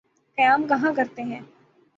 قیام 0.37 0.67
کہاں 0.67 0.93
کرتے 0.95 1.23
ہیں؟ 1.23 1.41